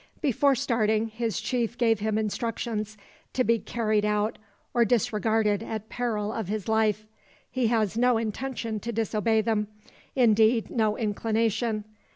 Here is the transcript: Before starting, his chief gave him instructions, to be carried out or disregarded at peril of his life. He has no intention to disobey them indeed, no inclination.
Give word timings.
Before 0.19 0.55
starting, 0.55 1.09
his 1.09 1.39
chief 1.39 1.77
gave 1.77 1.99
him 1.99 2.17
instructions, 2.17 2.97
to 3.33 3.43
be 3.43 3.59
carried 3.59 4.03
out 4.03 4.39
or 4.73 4.83
disregarded 4.83 5.61
at 5.61 5.89
peril 5.89 6.33
of 6.33 6.47
his 6.47 6.67
life. 6.67 7.05
He 7.51 7.67
has 7.67 7.99
no 7.99 8.17
intention 8.17 8.79
to 8.79 8.91
disobey 8.91 9.41
them 9.41 9.67
indeed, 10.15 10.71
no 10.71 10.97
inclination. 10.97 11.83